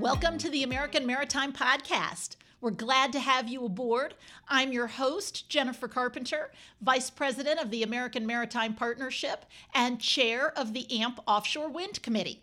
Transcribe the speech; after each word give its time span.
Welcome 0.00 0.38
to 0.38 0.48
the 0.48 0.62
American 0.62 1.06
Maritime 1.06 1.52
Podcast. 1.52 2.36
We're 2.62 2.70
glad 2.70 3.12
to 3.12 3.20
have 3.20 3.50
you 3.50 3.66
aboard. 3.66 4.14
I'm 4.48 4.72
your 4.72 4.86
host, 4.86 5.50
Jennifer 5.50 5.88
Carpenter, 5.88 6.50
Vice 6.80 7.10
President 7.10 7.60
of 7.60 7.70
the 7.70 7.82
American 7.82 8.26
Maritime 8.26 8.72
Partnership 8.72 9.44
and 9.74 10.00
Chair 10.00 10.58
of 10.58 10.72
the 10.72 10.90
AMP 11.02 11.20
Offshore 11.26 11.68
Wind 11.68 12.02
Committee. 12.02 12.40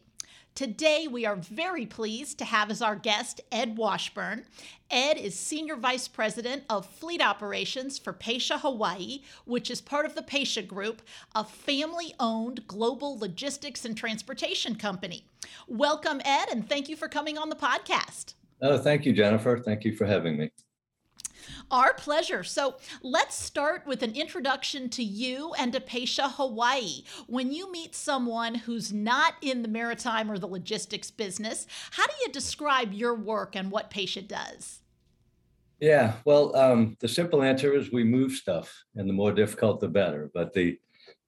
Today, 0.57 1.07
we 1.07 1.23
are 1.23 1.35
very 1.35 1.85
pleased 1.85 2.39
to 2.39 2.45
have 2.45 2.71
as 2.71 2.81
our 2.81 2.95
guest 2.95 3.41
Ed 3.51 3.77
Washburn. 3.77 4.43
Ed 4.89 5.15
is 5.15 5.37
Senior 5.37 5.75
Vice 5.75 6.07
President 6.07 6.63
of 6.67 6.87
Fleet 6.87 7.21
Operations 7.21 7.99
for 7.99 8.11
Pasha 8.11 8.57
Hawaii, 8.57 9.19
which 9.45 9.69
is 9.69 9.81
part 9.81 10.07
of 10.07 10.15
the 10.15 10.23
Pasha 10.23 10.63
Group, 10.63 11.03
a 11.35 11.43
family 11.43 12.15
owned 12.19 12.65
global 12.65 13.19
logistics 13.19 13.85
and 13.85 13.95
transportation 13.95 14.73
company. 14.73 15.27
Welcome, 15.67 16.21
Ed, 16.25 16.47
and 16.51 16.67
thank 16.67 16.89
you 16.89 16.95
for 16.95 17.07
coming 17.07 17.37
on 17.37 17.49
the 17.49 17.55
podcast. 17.55 18.33
Oh, 18.59 18.79
thank 18.79 19.05
you, 19.05 19.13
Jennifer. 19.13 19.59
Thank 19.59 19.85
you 19.85 19.95
for 19.95 20.07
having 20.07 20.37
me. 20.37 20.49
Our 21.71 21.93
pleasure. 21.93 22.43
So 22.43 22.75
let's 23.01 23.35
start 23.35 23.85
with 23.85 24.03
an 24.03 24.13
introduction 24.15 24.89
to 24.89 25.03
you 25.03 25.53
and 25.57 25.73
to 25.73 25.81
Hawaii. 25.81 27.03
When 27.27 27.51
you 27.51 27.71
meet 27.71 27.95
someone 27.95 28.55
who's 28.55 28.93
not 28.93 29.35
in 29.41 29.61
the 29.61 29.67
maritime 29.67 30.31
or 30.31 30.37
the 30.37 30.47
logistics 30.47 31.11
business, 31.11 31.67
how 31.91 32.05
do 32.05 32.13
you 32.23 32.31
describe 32.31 32.93
your 32.93 33.15
work 33.15 33.55
and 33.55 33.71
what 33.71 33.89
Pasha 33.89 34.21
does? 34.21 34.79
Yeah, 35.79 36.13
well, 36.25 36.55
um, 36.55 36.97
the 36.99 37.07
simple 37.07 37.43
answer 37.43 37.73
is 37.73 37.91
we 37.91 38.03
move 38.03 38.31
stuff, 38.31 38.73
and 38.95 39.07
the 39.07 39.13
more 39.13 39.31
difficult, 39.31 39.79
the 39.79 39.87
better. 39.87 40.31
But 40.33 40.53
the 40.53 40.79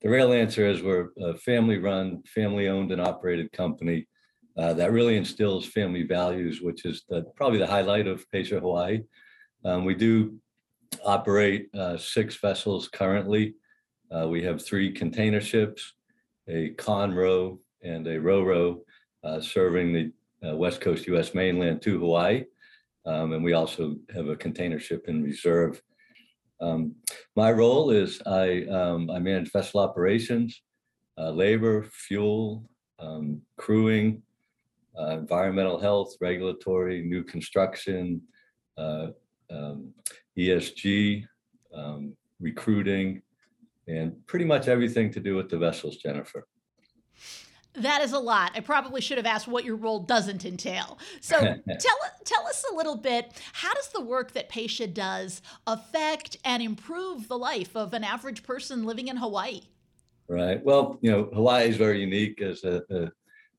the 0.02 0.10
real 0.10 0.32
answer 0.32 0.66
is 0.66 0.82
we're 0.82 1.10
a 1.22 1.36
family-run, 1.38 2.24
family-owned, 2.24 2.92
and 2.92 3.02
operated 3.02 3.52
company 3.52 4.08
uh, 4.58 4.74
that 4.74 4.92
really 4.92 5.18
instills 5.18 5.66
family 5.66 6.04
values, 6.04 6.62
which 6.62 6.86
is 6.86 7.04
the, 7.10 7.24
probably 7.36 7.60
the 7.60 7.68
highlight 7.68 8.08
of 8.08 8.26
Pasha 8.32 8.60
Hawaii. 8.60 9.02
Um, 9.66 9.86
we 9.86 9.96
do 9.96 10.40
operate 11.06 11.70
uh, 11.76 11.98
six 11.98 12.36
vessels 12.38 12.88
currently. 12.88 13.56
Uh, 14.12 14.28
we 14.28 14.42
have 14.44 14.64
three 14.64 14.92
container 14.92 15.42
ships, 15.42 15.94
a 16.48 16.72
ConRo 16.72 17.60
and 17.84 18.08
a 18.08 18.20
Roro 18.20 18.80
uh, 19.24 19.40
serving 19.40 19.94
the 19.94 20.50
uh, 20.50 20.56
West 20.56 20.82
Coast 20.82 21.08
US 21.08 21.34
mainland 21.34 21.82
to 21.84 22.00
Hawaii. 22.00 22.46
Um, 23.06 23.34
and 23.34 23.44
we 23.44 23.54
also 23.54 23.96
have 24.14 24.28
a 24.28 24.36
container 24.36 24.80
ship 24.80 25.06
in 25.08 25.24
reserve. 25.24 25.82
Um, 26.62 26.96
my 27.36 27.52
role 27.52 27.92
is 27.92 28.22
I, 28.26 28.66
um, 28.66 29.10
I 29.10 29.20
manage 29.20 29.52
vessel 29.52 29.80
operations, 29.80 30.62
uh, 31.18 31.32
labor, 31.32 31.88
fuel, 31.92 32.70
um, 33.00 33.42
crewing, 33.58 34.22
uh, 35.00 35.18
environmental 35.18 35.80
health, 35.80 36.16
regulatory, 36.20 37.02
new 37.02 37.24
construction, 37.24 38.22
um, 39.50 39.94
ESG, 40.38 41.26
um, 41.74 42.16
recruiting, 42.40 43.22
and 43.88 44.16
pretty 44.28 44.46
much 44.46 44.68
everything 44.68 45.12
to 45.12 45.20
do 45.20 45.36
with 45.36 45.50
the 45.50 45.58
vessels, 45.58 45.98
Jennifer. 45.98 46.48
That 47.74 48.02
is 48.02 48.14
a 48.14 48.20
lot. 48.20 48.52
I 48.56 48.62
probably 48.62 49.00
should 49.00 49.18
have 49.18 49.28
asked 49.28 49.48
what 49.48 49.64
your 49.64 49.76
role 49.76 50.00
doesn't 50.00 50.44
entail. 50.44 50.98
So 51.22 51.38
tell 51.80 51.98
tell 52.26 52.48
us 52.48 52.66
a 52.72 52.76
little 52.76 52.96
bit. 52.96 53.42
How 53.54 53.74
does 53.74 53.90
the 53.90 54.02
work 54.02 54.34
that 54.34 54.50
Pasha 54.50 54.88
does 54.88 55.42
affect 55.68 56.38
and 56.44 56.64
improve 56.64 57.28
the 57.28 57.38
life 57.38 57.76
of 57.76 57.94
an 57.94 58.04
average 58.04 58.44
person 58.44 58.86
living 58.86 59.08
in 59.08 59.18
Hawaii? 59.18 59.62
Right. 60.28 60.64
Well, 60.64 60.98
you 61.02 61.12
know, 61.12 61.30
Hawaii 61.34 61.70
is 61.70 61.78
very 61.78 62.02
unique 62.02 62.42
as 62.42 62.64
a, 62.64 62.84
a 62.90 63.12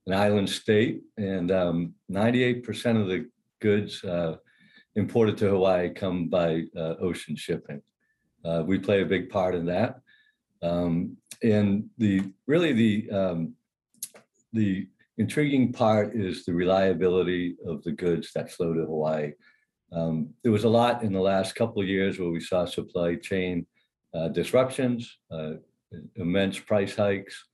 an 0.07 0.15
island 0.15 0.49
state, 0.49 1.03
and 1.17 1.51
um, 1.51 1.95
98% 2.11 3.01
of 3.01 3.07
the 3.07 3.29
goods 3.61 4.03
uh, 4.03 4.37
imported 4.97 5.37
to 5.39 5.49
Hawaii 5.49 5.91
come 5.91 6.29
by 6.29 6.65
uh, 6.77 6.95
ocean 7.01 7.37
shipping. 7.37 7.83
Uh, 8.45 8.63
we 8.67 8.79
play 8.79 9.03
a 9.03 9.07
big 9.07 9.31
part 9.31 9.55
in 9.55 9.67
that. 9.67 10.01
Um, 10.63 11.17
and 11.43 11.89
the 11.99 12.33
really 12.47 12.73
the 12.73 13.11
um, 13.11 13.55
the 14.53 14.89
intriguing 15.19 15.73
part 15.73 16.15
is 16.15 16.45
the 16.45 16.55
reliability 16.55 17.57
of 17.67 17.83
the 17.85 17.93
goods 17.93 18.33
that 18.35 18.51
flow 18.51 18.75
to 18.75 18.81
Hawaii. 18.81 19.33
Um, 19.93 20.31
there 20.43 20.53
was 20.53 20.65
a 20.65 20.69
lot 20.69 21.03
in 21.03 21.13
the 21.13 21.21
last 21.21 21.55
couple 21.55 21.83
of 21.83 21.89
years 21.89 22.19
where 22.19 22.31
we 22.31 22.41
saw 22.41 22.65
supply 22.65 23.17
chain 23.17 23.67
uh, 24.15 24.29
disruptions, 24.29 25.19
uh, 25.31 25.53
immense 26.17 26.59
price 26.59 26.97
hikes. 26.97 27.45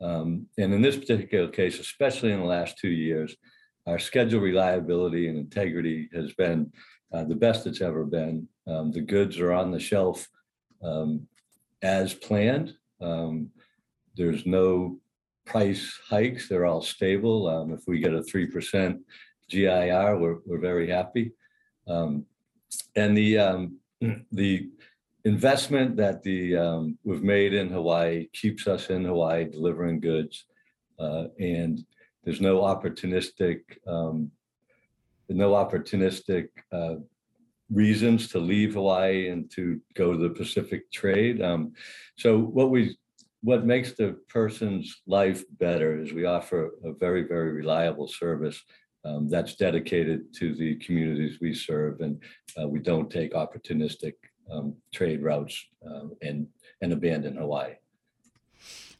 Um, 0.00 0.46
and 0.58 0.74
in 0.74 0.82
this 0.82 0.96
particular 0.96 1.48
case, 1.48 1.78
especially 1.78 2.32
in 2.32 2.40
the 2.40 2.46
last 2.46 2.78
two 2.78 2.90
years, 2.90 3.36
our 3.86 3.98
schedule 3.98 4.40
reliability 4.40 5.28
and 5.28 5.38
integrity 5.38 6.08
has 6.14 6.32
been 6.34 6.72
uh, 7.12 7.24
the 7.24 7.34
best 7.34 7.66
it's 7.66 7.80
ever 7.80 8.04
been. 8.04 8.48
Um, 8.66 8.90
the 8.90 9.00
goods 9.00 9.38
are 9.38 9.52
on 9.52 9.70
the 9.70 9.80
shelf 9.80 10.28
um, 10.82 11.26
as 11.82 12.14
planned. 12.14 12.74
Um, 13.00 13.50
there's 14.16 14.46
no 14.46 14.98
price 15.44 15.98
hikes. 16.08 16.48
They're 16.48 16.66
all 16.66 16.82
stable. 16.82 17.46
Um, 17.48 17.72
if 17.72 17.80
we 17.86 18.00
get 18.00 18.14
a 18.14 18.20
3% 18.20 19.00
GIR, 19.50 20.16
we're, 20.18 20.38
we're 20.46 20.58
very 20.58 20.88
happy. 20.88 21.32
Um, 21.86 22.24
and 22.96 23.16
the, 23.16 23.38
um, 23.38 23.76
the 24.32 24.70
investment 25.24 25.96
that 25.96 26.22
the 26.22 26.94
we've 27.04 27.22
made 27.22 27.52
in 27.52 27.68
Hawaii 27.68 28.28
keeps 28.32 28.66
us 28.66 28.88
in 28.88 29.04
Hawaii 29.04 29.44
delivering 29.44 30.00
goods. 30.00 30.46
Uh, 30.98 31.24
and 31.38 31.84
there's 32.24 32.40
no 32.40 32.60
opportunistic, 32.60 33.60
um, 33.86 34.30
no 35.28 35.52
opportunistic 35.52 36.48
uh, 36.72 36.96
reasons 37.70 38.28
to 38.28 38.38
leave 38.38 38.74
Hawaii 38.74 39.28
and 39.28 39.50
to 39.52 39.80
go 39.94 40.12
to 40.12 40.18
the 40.18 40.30
Pacific 40.30 40.90
trade. 40.92 41.42
Um, 41.42 41.72
so 42.16 42.38
what 42.38 42.70
we, 42.70 42.96
what 43.42 43.66
makes 43.66 43.92
the 43.92 44.16
person's 44.28 45.02
life 45.06 45.44
better 45.58 46.00
is 46.00 46.12
we 46.12 46.24
offer 46.24 46.72
a 46.84 46.92
very, 46.92 47.22
very 47.22 47.52
reliable 47.52 48.08
service 48.08 48.62
um, 49.04 49.28
that's 49.28 49.54
dedicated 49.56 50.32
to 50.34 50.54
the 50.54 50.76
communities 50.76 51.38
we 51.40 51.54
serve, 51.54 52.00
and 52.00 52.22
uh, 52.58 52.66
we 52.66 52.78
don't 52.78 53.10
take 53.10 53.34
opportunistic 53.34 54.14
um, 54.50 54.74
trade 54.92 55.22
routes 55.22 55.62
um, 55.86 56.12
and 56.22 56.46
and 56.80 56.92
abandon 56.92 57.36
Hawaii. 57.36 57.74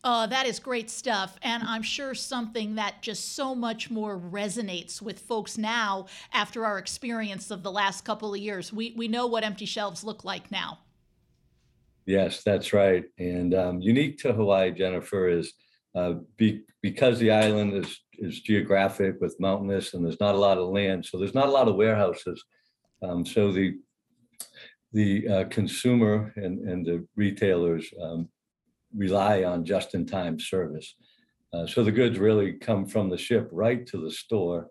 Uh, 0.04 0.26
that 0.26 0.46
is 0.46 0.58
great 0.60 0.90
stuff. 0.90 1.38
And 1.42 1.62
I'm 1.62 1.82
sure 1.82 2.14
something 2.14 2.74
that 2.74 3.00
just 3.00 3.34
so 3.34 3.54
much 3.54 3.90
more 3.90 4.18
resonates 4.20 5.00
with 5.00 5.18
folks 5.18 5.56
now 5.56 6.06
after 6.32 6.66
our 6.66 6.78
experience 6.78 7.50
of 7.50 7.62
the 7.62 7.72
last 7.72 8.04
couple 8.04 8.34
of 8.34 8.38
years. 8.38 8.70
We, 8.70 8.92
we 8.98 9.08
know 9.08 9.26
what 9.26 9.44
empty 9.44 9.64
shelves 9.64 10.04
look 10.04 10.22
like 10.22 10.52
now. 10.52 10.80
Yes, 12.04 12.42
that's 12.42 12.74
right. 12.74 13.04
And 13.18 13.54
um, 13.54 13.80
unique 13.80 14.18
to 14.18 14.34
Hawaii, 14.34 14.72
Jennifer, 14.72 15.26
is 15.26 15.54
uh, 15.94 16.14
be, 16.36 16.64
because 16.82 17.18
the 17.18 17.30
island 17.30 17.72
is, 17.72 17.98
is 18.18 18.40
geographic 18.40 19.16
with 19.22 19.40
mountainous 19.40 19.94
and 19.94 20.04
there's 20.04 20.20
not 20.20 20.34
a 20.34 20.38
lot 20.38 20.58
of 20.58 20.68
land, 20.68 21.06
so 21.06 21.18
there's 21.18 21.34
not 21.34 21.48
a 21.48 21.52
lot 21.52 21.66
of 21.66 21.76
warehouses. 21.76 22.44
Um, 23.02 23.24
so 23.24 23.52
the 23.52 23.78
the 24.92 25.28
uh, 25.28 25.44
consumer 25.48 26.32
and, 26.36 26.68
and 26.68 26.86
the 26.86 27.04
retailers 27.16 27.92
um, 28.00 28.28
rely 28.96 29.44
on 29.44 29.64
just-in-time 29.64 30.38
service. 30.38 30.94
Uh, 31.52 31.66
so 31.66 31.84
the 31.84 31.92
goods 31.92 32.18
really 32.18 32.52
come 32.52 32.86
from 32.86 33.08
the 33.08 33.18
ship 33.18 33.48
right 33.52 33.86
to 33.86 33.98
the 33.98 34.10
store. 34.10 34.68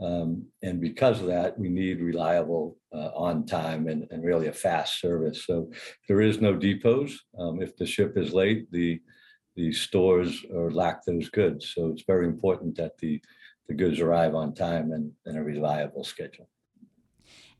Um, 0.00 0.46
and 0.62 0.80
because 0.80 1.20
of 1.20 1.26
that, 1.26 1.58
we 1.58 1.68
need 1.68 2.00
reliable, 2.00 2.76
uh, 2.94 3.10
on 3.14 3.46
time, 3.46 3.88
and, 3.88 4.06
and 4.10 4.24
really 4.24 4.46
a 4.46 4.52
fast 4.52 5.00
service. 5.00 5.44
So 5.46 5.70
there 6.08 6.20
is 6.20 6.40
no 6.40 6.54
depots. 6.54 7.14
Um, 7.38 7.60
if 7.60 7.76
the 7.76 7.86
ship 7.86 8.16
is 8.16 8.32
late, 8.32 8.70
the 8.70 9.00
the 9.56 9.72
stores 9.72 10.46
or 10.54 10.70
lack 10.70 11.04
those 11.04 11.28
goods. 11.30 11.72
So 11.74 11.88
it's 11.88 12.04
very 12.06 12.26
important 12.26 12.76
that 12.76 12.96
the 12.98 13.20
the 13.68 13.74
goods 13.74 13.98
arrive 14.00 14.34
on 14.34 14.54
time 14.54 14.92
and, 14.92 15.10
and 15.26 15.36
a 15.36 15.42
reliable 15.42 16.04
schedule. 16.04 16.48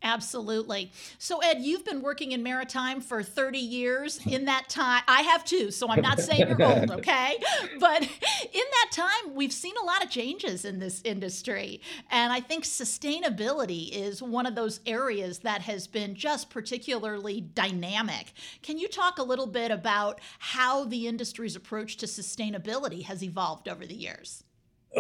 Absolutely. 0.03 0.93
So, 1.19 1.39
Ed, 1.41 1.59
you've 1.61 1.85
been 1.85 2.03
working 2.03 2.31
in 2.31 2.43
maritime 2.43 3.01
for 3.01 3.23
30 3.23 3.59
years. 3.59 4.21
In 4.27 4.45
that 4.45 4.69
time, 4.69 5.03
I 5.09 5.23
have 5.23 5.45
too, 5.45 5.73
so 5.73 5.89
I'm 5.89 6.01
not 6.01 6.21
saying 6.21 6.49
you're 6.49 6.63
old, 6.63 6.91
okay? 6.99 7.37
But 7.81 8.03
in 8.03 8.09
that 8.53 8.91
time, 8.93 9.35
we've 9.35 9.53
seen 9.53 9.75
a 9.83 9.85
lot 9.85 10.05
of 10.05 10.11
changes 10.11 10.65
in 10.65 10.79
this 10.79 11.03
industry. 11.05 11.81
And 12.11 12.33
I 12.33 12.41
think 12.41 12.65
sustainability 12.65 13.91
is 13.91 14.23
one 14.23 14.47
of 14.47 14.55
those 14.55 14.81
areas 14.87 15.41
that 15.41 15.63
has 15.63 15.89
been 15.89 16.15
just 16.15 16.49
particularly 16.49 17.41
dynamic. 17.41 18.33
Can 18.63 18.79
you 18.79 18.87
talk 18.87 19.19
a 19.19 19.25
little 19.25 19.49
bit 19.49 19.73
about 19.73 20.21
how 20.39 20.85
the 20.85 21.09
industry's 21.09 21.57
approach 21.57 21.97
to 21.99 22.07
sustainability 22.07 23.03
has 23.03 23.25
evolved 23.25 23.69
over 23.69 23.85
the 23.85 23.95
years? 23.95 24.45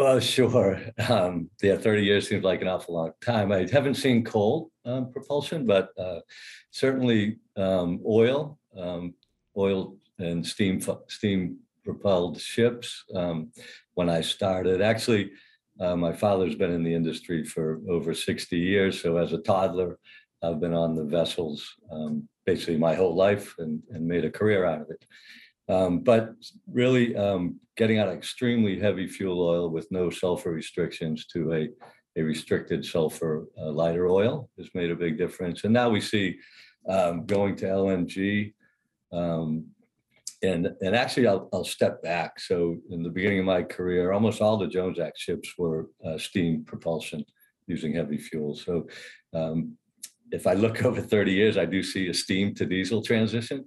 Oh, 0.00 0.21
sure. 0.21 0.81
Um, 1.09 1.50
yeah, 1.61 1.77
30 1.77 2.05
years 2.05 2.29
seems 2.29 2.45
like 2.45 2.62
an 2.62 2.69
awful 2.69 2.95
long 2.95 3.12
time. 3.21 3.50
I 3.50 3.67
haven't 3.71 3.95
seen 3.97 4.23
coal 4.25 4.71
um, 4.85 5.11
propulsion, 5.11 5.67
but 5.67 5.91
uh, 5.99 6.21
certainly 6.71 7.39
um, 7.56 8.00
oil, 8.06 8.61
um, 8.77 9.15
oil 9.56 9.97
and 10.21 10.47
steam 10.47 10.81
steam 11.09 11.59
propelled 11.85 12.41
ships. 12.41 13.05
Um, 13.15 13.50
when 13.95 14.09
I 14.09 14.21
started, 14.23 14.81
actually, 14.83 15.25
Uh, 15.81 15.97
my 15.97 16.12
father's 16.12 16.56
been 16.62 16.75
in 16.79 16.85
the 16.85 16.94
industry 17.01 17.41
for 17.44 17.67
over 17.89 18.12
60 18.15 18.56
years. 18.59 18.94
So 19.03 19.17
as 19.17 19.33
a 19.33 19.43
toddler, 19.53 19.91
I've 20.43 20.61
been 20.61 20.75
on 20.75 20.97
the 20.97 21.05
vessels 21.19 21.59
um, 21.94 22.29
basically 22.47 22.79
my 22.79 22.94
whole 22.97 23.15
life 23.27 23.47
and, 23.62 23.75
and 23.93 24.03
made 24.15 24.25
a 24.27 24.37
career 24.39 24.62
out 24.71 24.83
of 24.83 24.89
it. 24.97 25.03
Um, 25.69 26.00
but 26.00 26.35
really 26.70 27.15
um, 27.15 27.61
getting 27.76 27.99
out 27.99 28.09
of 28.09 28.15
extremely 28.15 28.79
heavy 28.79 29.06
fuel 29.06 29.41
oil 29.41 29.70
with 29.70 29.91
no 29.91 30.11
sulfur 30.11 30.50
restrictions 30.50 31.26
to 31.26 31.53
a, 31.53 31.69
a 32.19 32.23
restricted 32.23 32.85
sulfur 32.85 33.47
uh, 33.59 33.70
lighter 33.70 34.09
oil 34.09 34.49
has 34.59 34.69
made 34.75 34.91
a 34.91 34.97
big 34.97 35.19
difference. 35.19 35.65
And 35.65 35.73
now 35.73 35.91
we 35.91 36.00
see 36.00 36.38
um, 36.88 37.26
going 37.26 37.55
to 37.56 37.67
LNG. 37.67 38.55
Um, 39.12 39.67
and, 40.43 40.70
and 40.81 40.94
actually, 40.94 41.26
I'll, 41.26 41.49
I'll 41.53 41.65
step 41.65 42.03
back. 42.03 42.41
So 42.41 42.76
in 42.91 43.03
the 43.03 43.11
beginning 43.11 43.41
of 43.41 43.44
my 43.44 43.62
career, 43.62 44.12
almost 44.12 44.41
all 44.41 44.56
the 44.56 44.69
Jones 44.69 44.99
Act 44.99 45.19
ships 45.19 45.55
were 45.59 45.88
uh, 46.05 46.17
steam 46.17 46.65
propulsion 46.65 47.25
using 47.67 47.94
heavy 47.94 48.19
fuel. 48.19 48.55
So 48.55 48.87
um, 49.35 49.76
if 50.31 50.47
I 50.47 50.55
look 50.55 50.85
over 50.85 51.00
30 51.03 51.32
years, 51.32 51.56
I 51.59 51.67
do 51.67 51.82
see 51.82 52.09
a 52.09 52.15
steam 52.15 52.55
to 52.55 52.67
diesel 52.67 53.03
transition. 53.03 53.65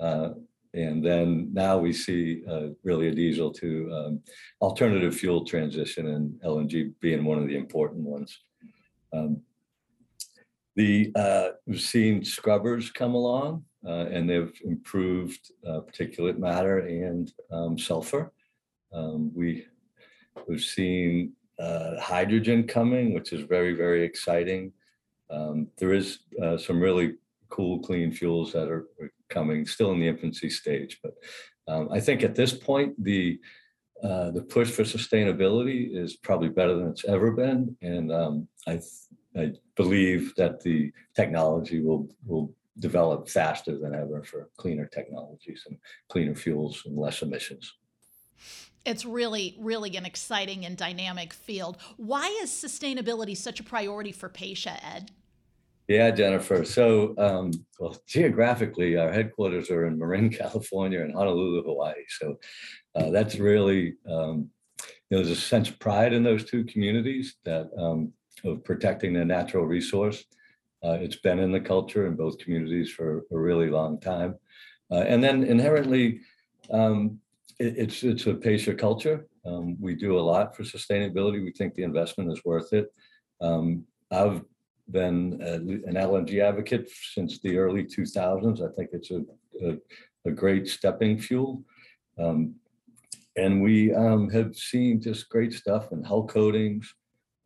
Uh, 0.00 0.30
and 0.74 1.04
then 1.04 1.50
now 1.52 1.78
we 1.78 1.92
see 1.92 2.42
uh, 2.48 2.68
really 2.84 3.08
a 3.08 3.14
diesel 3.14 3.50
to 3.52 3.92
um, 3.92 4.22
alternative 4.60 5.14
fuel 5.14 5.44
transition 5.44 6.08
and 6.08 6.40
LNG 6.42 6.92
being 7.00 7.24
one 7.24 7.38
of 7.38 7.48
the 7.48 7.56
important 7.56 8.04
ones. 8.04 8.38
Um, 9.12 9.42
the 10.76 11.12
uh, 11.16 11.48
we've 11.66 11.80
seen 11.80 12.24
scrubbers 12.24 12.90
come 12.90 13.14
along 13.14 13.64
uh, 13.84 14.06
and 14.12 14.30
they've 14.30 14.52
improved 14.64 15.50
uh, 15.66 15.80
particulate 15.80 16.38
matter 16.38 16.78
and 16.78 17.32
um, 17.50 17.76
sulfur. 17.76 18.32
Um, 18.92 19.32
we 19.34 19.66
we've 20.46 20.62
seen 20.62 21.32
uh, 21.58 22.00
hydrogen 22.00 22.66
coming, 22.66 23.12
which 23.12 23.32
is 23.32 23.42
very 23.42 23.74
very 23.74 24.04
exciting. 24.04 24.72
Um, 25.30 25.68
there 25.78 25.92
is 25.92 26.20
uh, 26.42 26.56
some 26.56 26.80
really 26.80 27.14
cool 27.48 27.80
clean 27.80 28.12
fuels 28.12 28.52
that 28.52 28.68
are, 28.68 28.86
are 29.00 29.10
coming, 29.30 29.64
still 29.66 29.92
in 29.92 30.00
the 30.00 30.08
infancy 30.08 30.50
stage. 30.50 30.98
But 31.02 31.14
um, 31.68 31.88
I 31.90 32.00
think 32.00 32.22
at 32.22 32.34
this 32.34 32.52
point, 32.52 33.02
the 33.02 33.40
uh, 34.02 34.30
the 34.30 34.42
push 34.42 34.70
for 34.70 34.82
sustainability 34.82 35.94
is 35.94 36.16
probably 36.16 36.48
better 36.48 36.74
than 36.74 36.88
it's 36.88 37.04
ever 37.04 37.32
been, 37.32 37.76
and 37.82 38.10
um, 38.12 38.48
I 38.66 38.80
I 39.36 39.52
believe 39.76 40.34
that 40.36 40.60
the 40.60 40.92
technology 41.14 41.80
will 41.80 42.08
will 42.26 42.54
develop 42.78 43.28
faster 43.28 43.78
than 43.78 43.94
ever 43.94 44.22
for 44.22 44.48
cleaner 44.56 44.86
technologies 44.86 45.64
and 45.66 45.76
cleaner 46.08 46.34
fuels 46.34 46.82
and 46.86 46.96
less 46.96 47.22
emissions. 47.22 47.74
It's 48.86 49.04
really, 49.04 49.56
really 49.58 49.96
an 49.96 50.06
exciting 50.06 50.64
and 50.64 50.76
dynamic 50.76 51.34
field. 51.34 51.76
Why 51.98 52.26
is 52.42 52.50
sustainability 52.50 53.36
such 53.36 53.60
a 53.60 53.62
priority 53.62 54.12
for 54.12 54.30
Pasha, 54.30 54.82
Ed? 54.82 55.10
Yeah, 55.90 56.12
Jennifer. 56.12 56.64
So, 56.64 57.16
um, 57.18 57.50
well, 57.80 57.96
geographically, 58.06 58.96
our 58.96 59.10
headquarters 59.10 59.70
are 59.70 59.86
in 59.86 59.98
Marin, 59.98 60.30
California, 60.42 61.00
and 61.00 61.12
Honolulu, 61.12 61.64
Hawaii. 61.64 62.04
So, 62.06 62.38
uh, 62.94 63.10
that's 63.10 63.40
really, 63.40 63.96
um, 64.08 64.48
you 64.78 64.86
know, 65.10 65.24
there's 65.24 65.30
a 65.30 65.34
sense 65.34 65.68
of 65.68 65.80
pride 65.80 66.12
in 66.12 66.22
those 66.22 66.44
two 66.44 66.62
communities 66.62 67.38
that 67.44 67.70
um, 67.76 68.12
of 68.44 68.62
protecting 68.62 69.14
the 69.14 69.24
natural 69.24 69.64
resource. 69.66 70.24
Uh, 70.84 70.96
it's 71.00 71.16
been 71.16 71.40
in 71.40 71.50
the 71.50 71.60
culture 71.60 72.06
in 72.06 72.14
both 72.14 72.38
communities 72.38 72.92
for 72.92 73.24
a 73.32 73.36
really 73.36 73.68
long 73.68 73.98
time, 73.98 74.36
uh, 74.92 75.02
and 75.08 75.24
then 75.24 75.42
inherently, 75.42 76.20
um, 76.70 77.18
it, 77.58 77.74
it's 77.76 78.04
it's 78.04 78.28
a 78.28 78.34
Pasha 78.34 78.74
culture. 78.74 79.26
Um, 79.44 79.76
we 79.80 79.96
do 79.96 80.16
a 80.16 80.20
lot 80.20 80.54
for 80.54 80.62
sustainability. 80.62 81.42
We 81.42 81.50
think 81.50 81.74
the 81.74 81.82
investment 81.82 82.30
is 82.30 82.44
worth 82.44 82.72
it. 82.72 82.94
Um, 83.40 83.86
I've 84.12 84.44
been 84.90 85.40
a, 85.42 85.54
an 85.54 85.94
LNG 85.94 86.42
advocate 86.42 86.88
since 87.14 87.38
the 87.40 87.56
early 87.58 87.84
2000s. 87.84 88.60
I 88.60 88.74
think 88.74 88.90
it's 88.92 89.10
a, 89.10 89.22
a, 89.64 89.76
a 90.26 90.30
great 90.30 90.68
stepping 90.68 91.18
fuel. 91.18 91.62
Um, 92.18 92.54
and 93.36 93.62
we 93.62 93.94
um, 93.94 94.28
have 94.30 94.54
seen 94.56 95.00
just 95.00 95.28
great 95.28 95.52
stuff 95.52 95.92
in 95.92 96.02
hull 96.02 96.26
coatings, 96.26 96.92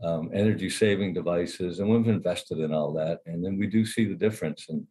um, 0.02 0.30
energy 0.34 0.70
saving 0.70 1.14
devices, 1.14 1.78
and 1.78 1.88
we've 1.88 2.08
invested 2.08 2.58
in 2.58 2.72
all 2.72 2.92
that. 2.94 3.20
And 3.26 3.44
then 3.44 3.58
we 3.58 3.66
do 3.66 3.84
see 3.84 4.04
the 4.04 4.14
difference, 4.14 4.66
and 4.68 4.86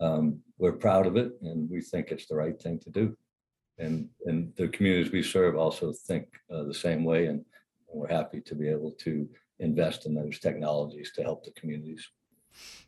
um, 0.00 0.40
we're 0.58 0.72
proud 0.72 1.06
of 1.06 1.16
it, 1.16 1.32
and 1.42 1.68
we 1.68 1.80
think 1.80 2.10
it's 2.10 2.26
the 2.26 2.36
right 2.36 2.60
thing 2.60 2.78
to 2.80 2.90
do. 2.90 3.16
And, 3.78 4.08
and 4.26 4.52
the 4.56 4.68
communities 4.68 5.12
we 5.12 5.22
serve 5.22 5.56
also 5.56 5.92
think 6.06 6.28
uh, 6.52 6.62
the 6.64 6.74
same 6.74 7.04
way, 7.04 7.26
and 7.26 7.44
we're 7.92 8.08
happy 8.08 8.40
to 8.42 8.54
be 8.54 8.68
able 8.68 8.92
to 9.00 9.28
invest 9.60 10.06
in 10.06 10.14
those 10.14 10.38
technologies 10.38 11.12
to 11.14 11.22
help 11.22 11.44
the 11.44 11.52
communities. 11.52 12.08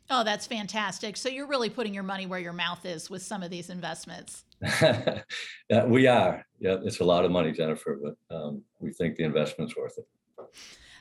Oh, 0.09 0.23
that's 0.23 0.47
fantastic. 0.47 1.17
So 1.17 1.27
you're 1.27 1.47
really 1.47 1.69
putting 1.69 1.93
your 1.93 2.03
money 2.03 2.25
where 2.25 2.39
your 2.39 2.53
mouth 2.53 2.85
is 2.85 3.09
with 3.09 3.21
some 3.21 3.43
of 3.43 3.49
these 3.49 3.69
investments. 3.69 4.45
yeah, 4.81 5.23
we 5.85 6.07
are. 6.07 6.45
Yeah, 6.59 6.77
it's 6.83 6.99
a 6.99 7.03
lot 7.03 7.25
of 7.25 7.31
money, 7.31 7.51
Jennifer, 7.51 7.99
but 8.01 8.35
um, 8.35 8.63
we 8.79 8.93
think 8.93 9.17
the 9.17 9.23
investment's 9.23 9.75
worth 9.75 9.97
it. 9.97 10.07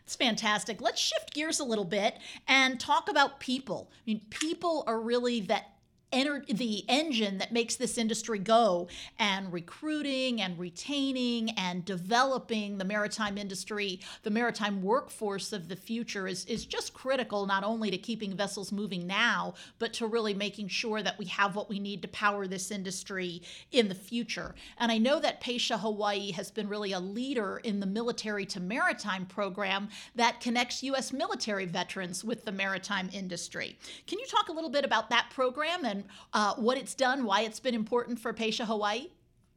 It's 0.03 0.17
fantastic. 0.17 0.81
Let's 0.81 1.01
shift 1.01 1.35
gears 1.35 1.61
a 1.61 1.65
little 1.65 1.85
bit 1.85 2.19
and 2.47 2.79
talk 2.79 3.09
about 3.09 3.41
people. 3.41 3.91
I 3.93 4.03
mean, 4.07 4.21
people 4.31 4.85
are 4.87 5.01
really 5.01 5.41
that 5.43 5.76
the 6.17 6.85
engine 6.89 7.39
that 7.39 7.53
makes 7.53 7.77
this 7.77 7.99
industry 7.99 8.39
go 8.39 8.89
and 9.19 9.53
recruiting 9.53 10.41
and 10.41 10.59
retaining 10.59 11.51
and 11.59 11.85
developing 11.85 12.79
the 12.79 12.85
maritime 12.85 13.37
industry 13.37 14.01
the 14.23 14.31
maritime 14.31 14.83
workforce 14.83 15.53
of 15.53 15.69
the 15.69 15.77
future 15.77 16.27
is, 16.27 16.47
is 16.47 16.65
just 16.65 16.95
critical 16.95 17.45
not 17.45 17.65
only 17.65 17.91
to 17.91 17.99
keeping 17.99 18.35
vessels 18.35 18.73
moving 18.73 19.07
now 19.07 19.53
but 19.79 19.93
to 19.93 20.07
really 20.07 20.33
making 20.33 20.69
sure 20.69 21.03
that 21.03 21.19
we 21.19 21.27
have 21.27 21.55
what 21.55 21.69
we 21.69 21.79
need 21.79 22.01
to 22.01 22.09
power 22.09 22.47
this 22.47 22.71
industry 22.71 23.43
in 23.73 23.89
the 23.89 23.95
future. 23.95 24.55
And 24.79 24.91
i 24.91 24.99
know 24.99 25.21
that 25.21 25.41
Pasha 25.41 25.77
hawaii 25.77 26.31
has 26.33 26.51
been 26.51 26.69
really 26.69 26.93
a 26.93 27.01
leader 27.01 27.61
in 27.63 27.81
the 27.81 27.87
military 27.87 28.47
to 28.47 28.61
maritime 28.61 29.27
program 29.27 29.89
that 30.15 30.41
connects 30.41 30.83
u.s 30.83 31.13
military 31.13 31.67
veterans 31.67 32.25
with 32.25 32.45
the 32.47 32.53
maritime 32.53 33.11
industry. 33.13 33.77
Can 34.07 34.19
you 34.19 34.27
talk 34.27 34.49
a 34.49 34.53
little 34.53 34.71
bit 34.71 34.85
about 34.85 35.11
that 35.11 35.29
program 35.31 35.85
and 35.85 36.06
uh, 36.33 36.55
what 36.55 36.79
it's 36.79 36.95
done, 36.95 37.25
why 37.25 37.43
it's 37.43 37.61
been 37.61 37.75
important 37.75 38.19
for 38.19 38.33
Pasha 38.33 38.65
Hawaii? 38.65 39.09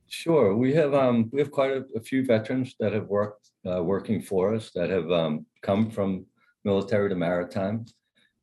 Sure, 0.08 0.56
we 0.56 0.74
have 0.74 0.94
um, 0.94 1.30
we 1.32 1.40
have 1.40 1.52
quite 1.52 1.72
a, 1.72 1.86
a, 1.96 2.00
few 2.00 2.26
veterans 2.26 2.76
that 2.80 2.94
have 2.94 3.08
worked 3.08 3.52
uh, 3.70 3.84
working 3.84 4.22
for 4.22 4.56
us 4.56 4.72
that 4.74 4.90
have 4.90 5.12
um, 5.12 5.46
come 5.62 5.92
from 5.92 6.26
military 6.66 7.10
to 7.10 7.16
maritime, 7.16 7.86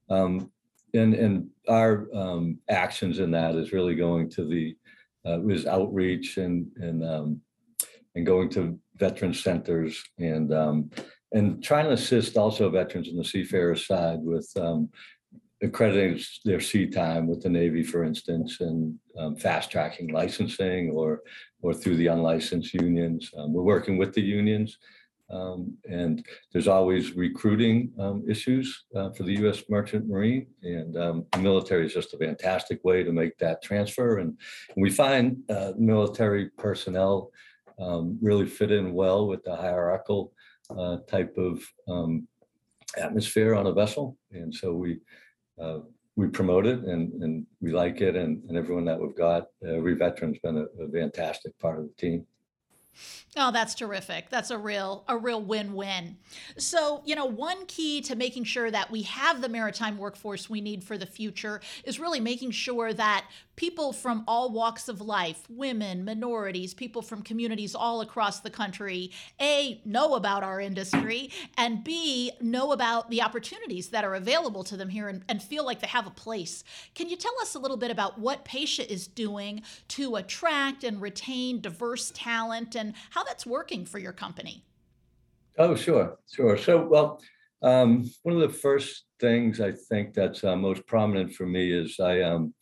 um, 0.08 0.50
and 0.94 1.14
and 1.14 1.48
our 1.68 2.06
um, 2.14 2.58
actions 2.68 3.18
in 3.18 3.32
that 3.32 3.56
is 3.56 3.72
really 3.72 3.96
going 3.96 4.30
to 4.30 4.44
the 4.44 4.76
uh, 5.28 5.38
was 5.40 5.66
outreach 5.66 6.36
and 6.36 6.70
and 6.76 7.04
um, 7.04 7.40
and 8.14 8.24
going 8.24 8.48
to 8.50 8.78
veteran 8.94 9.34
centers 9.34 10.02
and 10.18 10.54
um, 10.54 10.88
and 11.32 11.64
trying 11.64 11.86
to 11.86 11.92
assist 11.92 12.36
also 12.36 12.70
veterans 12.70 13.08
in 13.08 13.16
the 13.16 13.24
seafarer 13.24 13.74
side 13.74 14.20
with 14.20 14.50
accrediting 15.62 16.20
their 16.44 16.60
sea 16.60 16.86
time 16.86 17.26
with 17.26 17.42
the 17.42 17.48
Navy, 17.48 17.82
for 17.82 18.04
instance, 18.04 18.60
and 18.60 18.98
um, 19.18 19.36
fast 19.36 19.70
tracking 19.70 20.08
licensing 20.08 20.90
or 20.90 21.22
or 21.62 21.72
through 21.72 21.96
the 21.96 22.06
unlicensed 22.08 22.74
unions. 22.74 23.30
Um, 23.36 23.52
we're 23.52 23.62
working 23.62 23.96
with 23.96 24.12
the 24.12 24.22
unions, 24.22 24.78
um, 25.30 25.76
and 25.90 26.24
there's 26.52 26.68
always 26.68 27.16
recruiting 27.16 27.92
um, 27.98 28.24
issues 28.28 28.84
uh, 28.94 29.10
for 29.10 29.22
the 29.22 29.32
U.S. 29.40 29.64
Merchant 29.68 30.06
Marine, 30.06 30.46
and 30.62 30.96
um, 30.96 31.26
the 31.32 31.38
military 31.38 31.86
is 31.86 31.94
just 31.94 32.14
a 32.14 32.18
fantastic 32.18 32.84
way 32.84 33.02
to 33.02 33.12
make 33.12 33.38
that 33.38 33.62
transfer. 33.62 34.18
And, 34.18 34.38
and 34.74 34.82
we 34.82 34.90
find 34.90 35.38
uh, 35.48 35.72
military 35.78 36.50
personnel 36.50 37.30
um, 37.80 38.18
really 38.20 38.46
fit 38.46 38.70
in 38.70 38.92
well 38.92 39.26
with 39.26 39.42
the 39.42 39.56
hierarchical 39.56 40.32
uh, 40.70 40.98
type 41.08 41.36
of 41.38 41.62
atmosphere 42.98 43.54
on 43.54 43.66
a 43.66 43.72
vessel, 43.72 44.16
and 44.30 44.54
so 44.54 44.72
we 44.72 45.00
uh, 45.60 45.78
we 46.16 46.28
promote 46.28 46.66
it 46.66 46.80
and, 46.80 47.22
and 47.22 47.46
we 47.60 47.72
like 47.72 48.00
it 48.00 48.16
and, 48.16 48.42
and 48.48 48.56
everyone 48.56 48.84
that 48.86 48.98
we've 48.98 49.16
got, 49.16 49.46
every 49.66 49.94
veteran's 49.94 50.38
been 50.38 50.56
a, 50.56 50.82
a 50.82 50.88
fantastic 50.90 51.58
part 51.58 51.78
of 51.78 51.84
the 51.84 51.94
team. 51.98 52.26
Oh, 53.36 53.52
that's 53.52 53.74
terrific. 53.74 54.30
That's 54.30 54.50
a 54.50 54.58
real 54.58 55.04
a 55.08 55.16
real 55.16 55.42
win-win. 55.42 56.16
So, 56.56 57.02
you 57.04 57.14
know, 57.14 57.26
one 57.26 57.66
key 57.66 58.00
to 58.02 58.16
making 58.16 58.44
sure 58.44 58.70
that 58.70 58.90
we 58.90 59.02
have 59.02 59.40
the 59.40 59.48
maritime 59.48 59.98
workforce 59.98 60.48
we 60.48 60.60
need 60.60 60.82
for 60.82 60.96
the 60.96 61.06
future 61.06 61.60
is 61.84 62.00
really 62.00 62.20
making 62.20 62.52
sure 62.52 62.92
that 62.94 63.26
people 63.56 63.92
from 63.92 64.22
all 64.28 64.50
walks 64.50 64.88
of 64.88 65.00
life, 65.00 65.42
women, 65.48 66.04
minorities, 66.04 66.74
people 66.74 67.02
from 67.02 67.22
communities 67.22 67.74
all 67.74 68.02
across 68.02 68.40
the 68.40 68.50
country, 68.50 69.10
A, 69.40 69.80
know 69.84 70.14
about 70.14 70.42
our 70.42 70.60
industry, 70.60 71.30
and 71.56 71.82
B, 71.82 72.32
know 72.40 72.72
about 72.72 73.10
the 73.10 73.22
opportunities 73.22 73.88
that 73.88 74.04
are 74.04 74.14
available 74.14 74.62
to 74.64 74.76
them 74.76 74.90
here 74.90 75.08
and, 75.08 75.24
and 75.28 75.42
feel 75.42 75.64
like 75.64 75.80
they 75.80 75.86
have 75.86 76.06
a 76.06 76.10
place. 76.10 76.64
Can 76.94 77.08
you 77.08 77.16
tell 77.16 77.32
us 77.40 77.54
a 77.54 77.58
little 77.58 77.78
bit 77.78 77.90
about 77.90 78.18
what 78.18 78.44
Pasha 78.44 78.90
is 78.90 79.06
doing 79.06 79.62
to 79.88 80.16
attract 80.16 80.84
and 80.84 81.00
retain 81.00 81.60
diverse 81.60 82.12
talent 82.14 82.76
and 82.76 82.85
how 83.10 83.24
that's 83.24 83.46
working 83.46 83.84
for 83.84 83.98
your 83.98 84.12
company? 84.12 84.64
Oh, 85.58 85.74
sure, 85.74 86.18
sure. 86.30 86.58
So, 86.58 86.86
well, 86.86 87.20
um, 87.62 88.10
one 88.22 88.34
of 88.34 88.42
the 88.42 88.56
first 88.56 89.04
things 89.18 89.60
I 89.60 89.72
think 89.72 90.12
that's 90.12 90.44
uh, 90.44 90.56
most 90.56 90.86
prominent 90.86 91.32
for 91.32 91.46
me 91.46 91.72
is 91.72 91.98
I 91.98 92.20
um, 92.20 92.52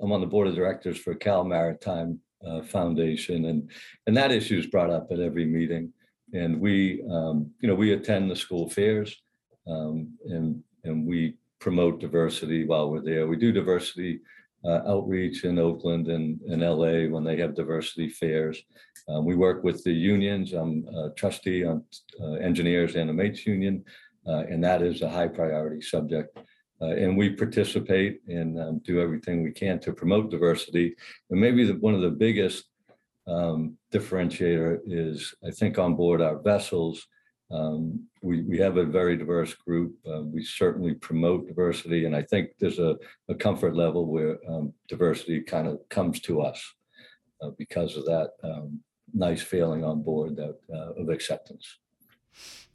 I'm 0.00 0.12
on 0.12 0.20
the 0.20 0.26
board 0.26 0.48
of 0.48 0.54
directors 0.54 0.98
for 0.98 1.14
Cal 1.14 1.44
Maritime 1.44 2.20
uh, 2.46 2.62
Foundation, 2.62 3.46
and 3.46 3.70
and 4.06 4.16
that 4.16 4.32
issue 4.32 4.58
is 4.58 4.66
brought 4.66 4.90
up 4.90 5.08
at 5.10 5.20
every 5.20 5.46
meeting. 5.46 5.92
And 6.34 6.60
we, 6.60 7.02
um, 7.10 7.50
you 7.60 7.68
know, 7.68 7.74
we 7.74 7.92
attend 7.92 8.30
the 8.30 8.36
school 8.36 8.68
fairs, 8.68 9.16
um, 9.66 10.12
and 10.26 10.62
and 10.84 11.06
we 11.06 11.36
promote 11.58 12.00
diversity 12.00 12.64
while 12.64 12.90
we're 12.90 13.02
there. 13.02 13.26
We 13.26 13.36
do 13.36 13.52
diversity 13.52 14.20
uh, 14.64 14.80
outreach 14.86 15.44
in 15.44 15.58
Oakland 15.58 16.08
and 16.08 16.40
in 16.46 16.60
LA 16.60 17.08
when 17.08 17.24
they 17.24 17.36
have 17.36 17.54
diversity 17.54 18.08
fairs. 18.08 18.62
Um, 19.08 19.24
we 19.24 19.34
work 19.34 19.64
with 19.64 19.82
the 19.84 19.92
unions. 19.92 20.52
I'm 20.52 20.86
a 20.88 21.10
trustee 21.10 21.64
on 21.64 21.84
uh, 22.20 22.34
engineers 22.34 22.94
and 22.94 23.14
mates 23.14 23.46
union, 23.46 23.84
uh, 24.26 24.44
and 24.48 24.62
that 24.64 24.82
is 24.82 25.02
a 25.02 25.10
high 25.10 25.28
priority 25.28 25.80
subject. 25.80 26.38
Uh, 26.80 26.96
and 26.96 27.16
we 27.16 27.30
participate 27.30 28.20
and 28.26 28.58
um, 28.58 28.80
do 28.84 29.00
everything 29.00 29.42
we 29.42 29.52
can 29.52 29.78
to 29.78 29.92
promote 29.92 30.30
diversity. 30.30 30.94
And 31.30 31.40
maybe 31.40 31.64
the, 31.64 31.74
one 31.74 31.94
of 31.94 32.00
the 32.00 32.10
biggest 32.10 32.64
um, 33.28 33.76
differentiator 33.92 34.80
is, 34.86 35.32
I 35.46 35.50
think, 35.52 35.78
on 35.78 35.94
board 35.94 36.20
our 36.20 36.40
vessels. 36.40 37.06
Um, 37.52 38.06
we, 38.22 38.42
we 38.42 38.58
have 38.58 38.78
a 38.78 38.84
very 38.84 39.16
diverse 39.16 39.54
group. 39.54 39.94
Uh, 40.04 40.22
we 40.22 40.44
certainly 40.44 40.94
promote 40.94 41.46
diversity, 41.46 42.06
and 42.06 42.16
I 42.16 42.22
think 42.22 42.50
there's 42.58 42.78
a, 42.78 42.96
a 43.28 43.34
comfort 43.34 43.76
level 43.76 44.06
where 44.06 44.38
um, 44.48 44.72
diversity 44.88 45.40
kind 45.42 45.68
of 45.68 45.78
comes 45.88 46.18
to 46.20 46.40
us 46.40 46.60
uh, 47.42 47.50
because 47.58 47.96
of 47.96 48.06
that 48.06 48.30
um, 48.42 48.80
nice 49.14 49.42
feeling 49.42 49.84
on 49.84 50.02
board 50.02 50.36
that, 50.36 50.58
uh, 50.72 51.00
of 51.00 51.08
acceptance. 51.08 51.78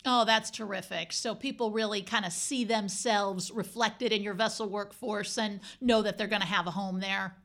Oh, 0.06 0.24
that's 0.24 0.50
terrific. 0.50 1.12
So 1.12 1.36
people 1.36 1.72
really 1.72 2.02
kind 2.02 2.26
of 2.26 2.32
see 2.32 2.64
themselves 2.64 3.52
reflected 3.52 4.14
in 4.14 4.24
your 4.24 4.34
vessel 4.34 4.70
workforce 4.70 5.38
and 5.38 5.60
know 5.82 6.02
that 6.02 6.18
they're 6.18 6.28
going 6.28 6.42
to 6.42 6.48
have 6.48 6.68
a 6.68 6.72
home 6.72 7.00
there. 7.00 7.36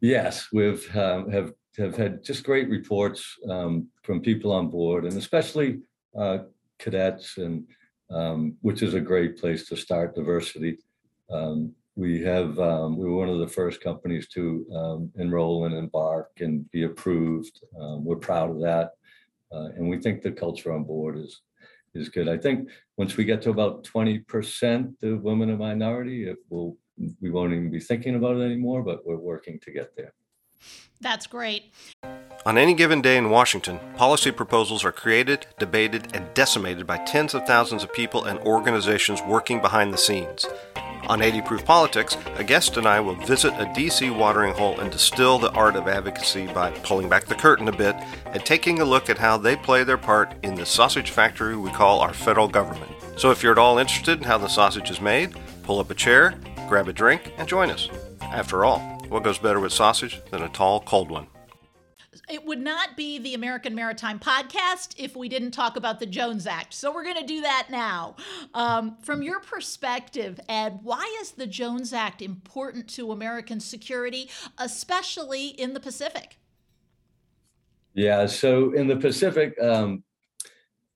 Yes, 0.00 0.48
we've 0.52 0.94
um, 0.96 1.30
have 1.30 1.52
have 1.78 1.96
had 1.96 2.22
just 2.22 2.44
great 2.44 2.68
reports 2.68 3.36
um, 3.48 3.88
from 4.02 4.20
people 4.20 4.52
on 4.52 4.68
board, 4.68 5.04
and 5.04 5.16
especially 5.16 5.80
uh, 6.16 6.38
cadets, 6.78 7.38
and 7.38 7.64
um, 8.10 8.56
which 8.60 8.82
is 8.82 8.94
a 8.94 9.00
great 9.00 9.38
place 9.38 9.66
to 9.68 9.76
start 9.76 10.14
diversity. 10.14 10.78
Um, 11.30 11.72
we 11.96 12.22
have 12.22 12.58
um, 12.58 12.96
we 12.96 13.06
were 13.06 13.16
one 13.16 13.28
of 13.28 13.38
the 13.38 13.48
first 13.48 13.82
companies 13.82 14.28
to 14.28 14.66
um, 14.74 15.10
enroll 15.16 15.66
and 15.66 15.74
embark 15.74 16.30
and 16.40 16.70
be 16.70 16.84
approved. 16.84 17.60
Um, 17.78 18.04
we're 18.04 18.16
proud 18.16 18.50
of 18.50 18.60
that, 18.60 18.92
uh, 19.52 19.68
and 19.76 19.88
we 19.88 19.98
think 19.98 20.22
the 20.22 20.32
culture 20.32 20.72
on 20.72 20.84
board 20.84 21.18
is 21.18 21.42
is 21.94 22.08
good. 22.08 22.28
I 22.28 22.38
think 22.38 22.70
once 22.96 23.16
we 23.16 23.24
get 23.24 23.42
to 23.42 23.50
about 23.50 23.84
twenty 23.84 24.20
percent 24.20 24.94
of 25.02 25.22
women 25.22 25.50
and 25.50 25.58
minority, 25.58 26.28
it 26.28 26.38
will 26.48 26.78
we 27.20 27.30
won't 27.30 27.52
even 27.52 27.70
be 27.70 27.80
thinking 27.80 28.14
about 28.14 28.36
it 28.36 28.44
anymore. 28.44 28.82
But 28.82 29.06
we're 29.06 29.16
working 29.16 29.60
to 29.60 29.70
get 29.70 29.94
there. 29.96 30.14
That's 31.00 31.26
great. 31.26 31.74
On 32.46 32.56
any 32.58 32.74
given 32.74 33.02
day 33.02 33.16
in 33.16 33.30
Washington, 33.30 33.78
policy 33.96 34.32
proposals 34.32 34.84
are 34.84 34.92
created, 34.92 35.46
debated, 35.58 36.14
and 36.14 36.32
decimated 36.34 36.86
by 36.86 36.98
tens 36.98 37.34
of 37.34 37.46
thousands 37.46 37.84
of 37.84 37.92
people 37.92 38.24
and 38.24 38.38
organizations 38.40 39.20
working 39.22 39.60
behind 39.60 39.92
the 39.92 39.98
scenes. 39.98 40.46
On 41.08 41.20
80 41.20 41.42
Proof 41.42 41.64
Politics, 41.64 42.16
a 42.36 42.44
guest 42.44 42.76
and 42.76 42.86
I 42.86 43.00
will 43.00 43.16
visit 43.16 43.52
a 43.54 43.66
DC 43.66 44.16
watering 44.16 44.54
hole 44.54 44.78
and 44.78 44.90
distill 44.90 45.38
the 45.38 45.50
art 45.50 45.74
of 45.74 45.88
advocacy 45.88 46.46
by 46.46 46.70
pulling 46.70 47.08
back 47.08 47.26
the 47.26 47.34
curtain 47.34 47.68
a 47.68 47.72
bit 47.72 47.96
and 48.26 48.44
taking 48.44 48.80
a 48.80 48.84
look 48.84 49.10
at 49.10 49.18
how 49.18 49.36
they 49.36 49.56
play 49.56 49.84
their 49.84 49.98
part 49.98 50.32
in 50.42 50.54
the 50.54 50.64
sausage 50.64 51.10
factory 51.10 51.56
we 51.56 51.70
call 51.70 52.00
our 52.00 52.14
federal 52.14 52.48
government. 52.48 52.90
So 53.16 53.30
if 53.30 53.42
you're 53.42 53.52
at 53.52 53.58
all 53.58 53.78
interested 53.78 54.18
in 54.18 54.24
how 54.24 54.38
the 54.38 54.48
sausage 54.48 54.90
is 54.90 55.00
made, 55.00 55.34
pull 55.64 55.80
up 55.80 55.90
a 55.90 55.94
chair, 55.94 56.34
grab 56.68 56.88
a 56.88 56.92
drink, 56.92 57.34
and 57.36 57.48
join 57.48 57.70
us. 57.70 57.88
After 58.20 58.64
all, 58.64 58.78
what 59.08 59.24
goes 59.24 59.38
better 59.38 59.60
with 59.60 59.72
sausage 59.72 60.20
than 60.30 60.42
a 60.42 60.48
tall, 60.48 60.80
cold 60.80 61.10
one? 61.10 61.26
It 62.32 62.46
would 62.46 62.60
not 62.60 62.96
be 62.96 63.18
the 63.18 63.34
American 63.34 63.74
Maritime 63.74 64.18
Podcast 64.18 64.94
if 64.96 65.14
we 65.14 65.28
didn't 65.28 65.50
talk 65.50 65.76
about 65.76 66.00
the 66.00 66.06
Jones 66.06 66.46
Act. 66.46 66.72
So 66.72 66.90
we're 66.90 67.04
going 67.04 67.20
to 67.20 67.26
do 67.26 67.42
that 67.42 67.66
now. 67.70 68.16
Um, 68.54 68.96
from 69.02 69.22
your 69.22 69.40
perspective, 69.40 70.40
Ed, 70.48 70.80
why 70.82 71.14
is 71.20 71.32
the 71.32 71.46
Jones 71.46 71.92
Act 71.92 72.22
important 72.22 72.88
to 72.90 73.12
American 73.12 73.60
security, 73.60 74.30
especially 74.56 75.48
in 75.48 75.74
the 75.74 75.80
Pacific? 75.80 76.38
Yeah, 77.92 78.24
so 78.24 78.72
in 78.72 78.86
the 78.86 78.96
Pacific, 78.96 79.54
um, 79.60 80.02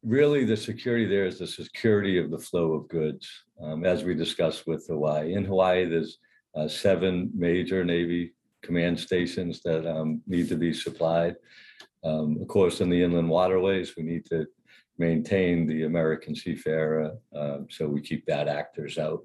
really 0.03 0.47
the 0.47 0.57
security 0.57 1.05
there 1.05 1.27
is 1.27 1.39
the 1.39 1.47
security 1.47 2.17
of 2.17 2.31
the 2.31 2.39
flow 2.39 2.73
of 2.73 2.89
goods, 2.89 3.29
um, 3.63 3.85
as 3.85 4.05
we 4.05 4.15
discussed 4.15 4.67
with 4.67 4.87
Hawaii. 4.87 5.35
In 5.35 5.45
Hawaii, 5.45 5.85
there's 5.85 6.17
uh, 6.55 6.67
seven 6.67 7.31
major 7.35 7.85
Navy 7.85 8.33
command 8.67 8.99
stations 8.99 9.61
that 9.63 9.83
um, 9.87 10.23
need 10.27 10.49
to 10.49 10.57
be 10.57 10.73
supplied. 10.73 11.37
Um, 12.05 12.39
of 12.41 12.49
course, 12.49 12.81
in 12.81 12.91
the 12.91 13.03
inland 13.03 13.31
waterways, 13.31 13.97
we 13.97 14.03
need 14.03 14.25
to 14.27 14.47
maintain 14.99 15.67
the 15.67 15.85
American 15.85 16.35
seafarer, 16.35 17.13
uh, 17.35 17.59
so 17.69 17.87
we 17.87 18.01
keep 18.01 18.27
bad 18.27 18.49
actors 18.49 18.99
out. 18.99 19.23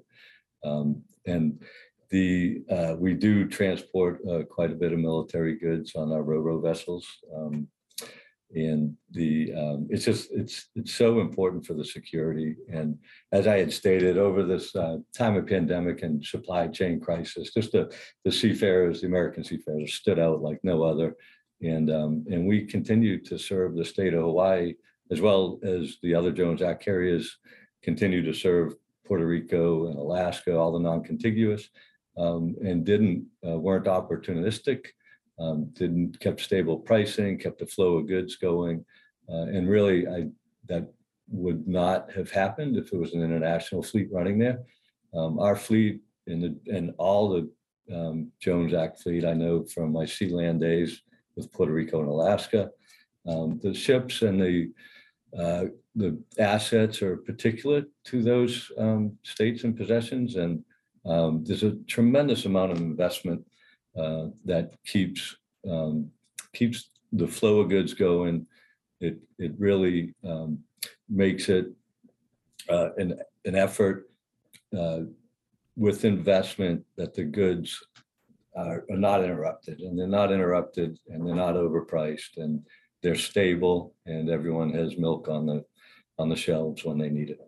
Um, 0.64 1.02
and 1.26 1.62
the 2.10 2.62
uh, 2.70 2.94
we 2.98 3.14
do 3.14 3.48
transport 3.48 4.20
uh, 4.30 4.42
quite 4.56 4.70
a 4.70 4.80
bit 4.82 4.92
of 4.92 4.98
military 4.98 5.56
goods 5.58 5.94
on 5.94 6.12
our 6.12 6.22
ro-ro 6.22 6.60
vessels. 6.60 7.06
Um, 7.36 7.68
and 8.54 8.94
the 9.12 9.52
um, 9.54 9.86
it's 9.90 10.04
just 10.04 10.30
it's 10.32 10.68
it's 10.74 10.92
so 10.92 11.20
important 11.20 11.64
for 11.64 11.74
the 11.74 11.84
security. 11.84 12.56
And 12.70 12.98
as 13.32 13.46
i 13.46 13.58
had 13.58 13.72
stated 13.72 14.18
over 14.18 14.42
this 14.42 14.74
uh, 14.76 14.98
time 15.16 15.36
of 15.36 15.46
pandemic 15.46 16.02
and 16.02 16.24
supply 16.24 16.68
chain 16.68 17.00
crisis 17.00 17.52
just 17.52 17.72
the 17.72 17.92
the 18.24 18.32
seafarers 18.32 19.00
the 19.00 19.06
american 19.06 19.44
seafarers 19.44 19.94
stood 19.94 20.18
out 20.18 20.42
like 20.42 20.60
no 20.62 20.82
other. 20.82 21.16
And 21.62 21.90
um, 21.90 22.24
and 22.30 22.46
we 22.46 22.64
continue 22.64 23.22
to 23.24 23.38
serve 23.38 23.74
the 23.74 23.84
state 23.84 24.14
of 24.14 24.22
hawaii 24.22 24.74
as 25.10 25.20
well 25.20 25.58
as 25.62 25.98
the 26.02 26.14
other 26.14 26.32
jones 26.32 26.62
act 26.62 26.84
carriers 26.84 27.38
continue 27.82 28.22
to 28.22 28.32
serve 28.32 28.74
puerto 29.06 29.26
rico 29.26 29.86
and 29.86 29.96
alaska 29.98 30.56
all 30.56 30.72
the 30.72 30.78
non-contiguous 30.80 31.68
um, 32.18 32.56
and 32.64 32.84
didn't 32.84 33.26
uh, 33.46 33.58
weren't 33.58 33.86
opportunistic 33.86 34.86
um, 35.38 35.66
didn't 35.72 36.20
kept 36.20 36.40
stable 36.40 36.78
pricing, 36.78 37.38
kept 37.38 37.58
the 37.58 37.66
flow 37.66 37.96
of 37.96 38.08
goods 38.08 38.36
going, 38.36 38.84
uh, 39.28 39.46
and 39.46 39.68
really, 39.68 40.06
I 40.06 40.28
that 40.68 40.92
would 41.28 41.66
not 41.66 42.10
have 42.12 42.30
happened 42.30 42.76
if 42.76 42.92
it 42.92 42.98
was 42.98 43.14
an 43.14 43.22
international 43.22 43.82
fleet 43.82 44.08
running 44.12 44.38
there. 44.38 44.60
Um, 45.14 45.38
our 45.38 45.56
fleet 45.56 46.00
and 46.26 46.42
the 46.42 46.74
and 46.74 46.94
all 46.98 47.28
the 47.28 47.50
um, 47.94 48.30
Jones 48.40 48.74
Act 48.74 49.02
fleet 49.02 49.24
I 49.24 49.34
know 49.34 49.64
from 49.64 49.92
my 49.92 50.06
Sea-Land 50.06 50.60
days 50.60 51.02
with 51.36 51.52
Puerto 51.52 51.72
Rico 51.72 52.00
and 52.00 52.08
Alaska, 52.08 52.70
um, 53.26 53.58
the 53.62 53.74
ships 53.74 54.22
and 54.22 54.40
the 54.40 54.70
uh, 55.38 55.64
the 55.94 56.18
assets 56.38 57.02
are 57.02 57.16
particular 57.16 57.84
to 58.04 58.22
those 58.22 58.70
um, 58.78 59.16
states 59.22 59.64
and 59.64 59.76
possessions, 59.76 60.36
and 60.36 60.64
um, 61.06 61.42
there's 61.44 61.62
a 61.62 61.76
tremendous 61.86 62.44
amount 62.44 62.72
of 62.72 62.78
investment 62.78 63.44
uh, 63.96 64.26
that 64.44 64.72
keeps 64.86 65.36
um, 65.68 66.10
keeps 66.52 66.90
the 67.12 67.28
flow 67.28 67.60
of 67.60 67.68
goods 67.68 67.94
going. 67.94 68.46
It 69.00 69.18
it 69.38 69.52
really 69.58 70.14
um, 70.24 70.58
makes 71.08 71.48
it 71.48 71.66
uh, 72.68 72.90
an 72.96 73.20
an 73.44 73.54
effort 73.54 74.10
uh, 74.76 75.00
with 75.76 76.04
investment 76.04 76.84
that 76.96 77.14
the 77.14 77.24
goods 77.24 77.82
are, 78.56 78.84
are 78.90 78.96
not 78.96 79.24
interrupted, 79.24 79.80
and 79.80 79.98
they're 79.98 80.06
not 80.06 80.32
interrupted, 80.32 80.98
and 81.08 81.26
they're 81.26 81.34
not 81.34 81.54
overpriced, 81.54 82.36
and 82.36 82.64
they're 83.02 83.14
stable, 83.14 83.94
and 84.06 84.30
everyone 84.30 84.72
has 84.72 84.96
milk 84.96 85.28
on 85.28 85.46
the 85.46 85.64
on 86.18 86.28
the 86.28 86.36
shelves 86.36 86.84
when 86.84 86.98
they 86.98 87.08
need 87.08 87.30
it. 87.30 87.40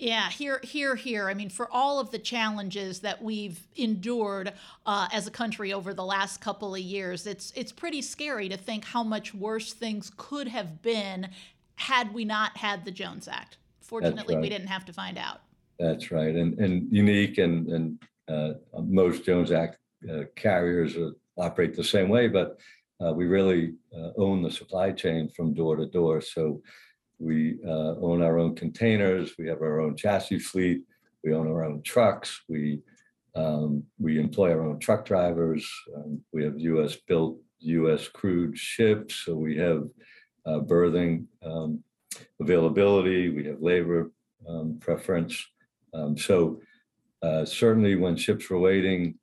Yeah, 0.00 0.30
here, 0.30 0.60
here, 0.64 0.96
here. 0.96 1.28
I 1.28 1.34
mean, 1.34 1.50
for 1.50 1.70
all 1.70 2.00
of 2.00 2.10
the 2.10 2.18
challenges 2.18 3.00
that 3.00 3.22
we've 3.22 3.60
endured 3.76 4.54
uh, 4.86 5.08
as 5.12 5.26
a 5.26 5.30
country 5.30 5.74
over 5.74 5.92
the 5.92 6.04
last 6.04 6.40
couple 6.40 6.74
of 6.74 6.80
years, 6.80 7.26
it's 7.26 7.52
it's 7.54 7.70
pretty 7.70 8.00
scary 8.00 8.48
to 8.48 8.56
think 8.56 8.86
how 8.86 9.02
much 9.02 9.34
worse 9.34 9.74
things 9.74 10.10
could 10.16 10.48
have 10.48 10.80
been 10.80 11.28
had 11.74 12.14
we 12.14 12.24
not 12.24 12.56
had 12.56 12.86
the 12.86 12.90
Jones 12.90 13.28
Act. 13.28 13.58
Fortunately, 13.82 14.36
right. 14.36 14.40
we 14.40 14.48
didn't 14.48 14.68
have 14.68 14.86
to 14.86 14.92
find 14.94 15.18
out. 15.18 15.42
That's 15.78 16.10
right, 16.10 16.34
and 16.34 16.58
and 16.58 16.90
unique, 16.90 17.36
and 17.36 17.68
and 17.68 18.02
uh, 18.26 18.54
most 18.82 19.26
Jones 19.26 19.50
Act 19.50 19.76
uh, 20.10 20.22
carriers 20.34 20.96
operate 21.36 21.76
the 21.76 21.84
same 21.84 22.08
way, 22.08 22.26
but 22.26 22.58
uh, 23.04 23.12
we 23.12 23.26
really 23.26 23.74
uh, 23.94 24.12
own 24.16 24.42
the 24.42 24.50
supply 24.50 24.92
chain 24.92 25.28
from 25.28 25.52
door 25.52 25.76
to 25.76 25.84
door. 25.84 26.22
So 26.22 26.62
we 27.20 27.58
uh, 27.64 27.94
own 28.00 28.22
our 28.22 28.38
own 28.38 28.56
containers. 28.56 29.34
We 29.38 29.46
have 29.48 29.60
our 29.60 29.80
own 29.80 29.96
chassis 29.96 30.40
fleet. 30.40 30.82
We 31.22 31.34
own 31.34 31.46
our 31.46 31.64
own 31.64 31.82
trucks. 31.82 32.42
We 32.48 32.80
um, 33.36 33.84
we 33.98 34.18
employ 34.18 34.50
our 34.50 34.62
own 34.62 34.80
truck 34.80 35.04
drivers. 35.04 35.70
Um, 35.94 36.20
we 36.32 36.42
have 36.42 36.58
U.S. 36.58 36.96
built, 37.06 37.38
U.S. 37.60 38.08
crewed 38.08 38.58
ships. 38.58 39.22
So 39.24 39.36
we 39.36 39.56
have 39.58 39.84
uh, 40.46 40.58
berthing 40.60 41.28
um, 41.44 41.84
availability, 42.40 43.28
we 43.28 43.44
have 43.44 43.60
labor 43.60 44.10
um, 44.48 44.78
preference. 44.80 45.46
Um, 45.94 46.16
so 46.16 46.60
uh, 47.22 47.44
certainly 47.44 47.96
when 47.96 48.16
ships 48.16 48.48
were 48.48 48.58
waiting 48.58 49.18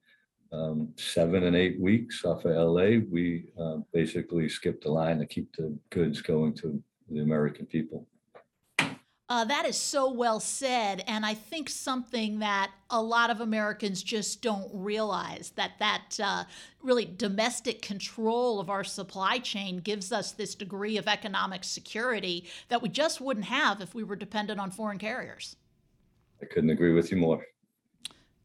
um, 0.53 0.89
seven 0.97 1.43
and 1.43 1.55
eight 1.55 1.79
weeks 1.79 2.23
off 2.23 2.45
of 2.45 2.55
LA, 2.55 2.99
we 3.09 3.45
uh, 3.59 3.77
basically 3.91 4.47
skipped 4.47 4.83
the 4.83 4.91
line 4.91 5.19
to 5.19 5.25
keep 5.25 5.53
the 5.55 5.77
goods 5.89 6.21
going 6.21 6.53
to 6.55 6.81
the 7.09 7.21
American 7.21 7.65
people. 7.65 8.07
Uh, 9.29 9.43
that 9.43 9.65
is 9.65 9.77
so 9.77 10.09
well 10.09 10.39
said, 10.39 11.03
and 11.05 11.25
I 11.25 11.33
think 11.33 11.69
something 11.69 12.39
that 12.39 12.71
a 12.89 13.01
lot 13.01 13.29
of 13.29 13.41
Americans 13.41 14.01
just 14.01 14.41
don't 14.41 14.69
realize 14.73 15.51
that 15.57 15.71
that 15.79 16.17
uh, 16.23 16.43
really 16.81 17.03
domestic 17.03 17.81
control 17.81 18.61
of 18.61 18.69
our 18.69 18.85
supply 18.85 19.37
chain 19.39 19.79
gives 19.79 20.13
us 20.13 20.31
this 20.31 20.55
degree 20.55 20.95
of 20.95 21.09
economic 21.09 21.65
security 21.65 22.45
that 22.69 22.81
we 22.81 22.87
just 22.87 23.19
wouldn't 23.19 23.47
have 23.47 23.81
if 23.81 23.93
we 23.93 24.01
were 24.01 24.15
dependent 24.15 24.61
on 24.61 24.71
foreign 24.71 24.97
carriers. 24.97 25.57
I 26.41 26.45
couldn't 26.45 26.69
agree 26.69 26.93
with 26.93 27.11
you 27.11 27.17
more. 27.17 27.45